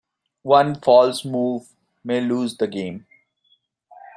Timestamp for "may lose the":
2.03-2.65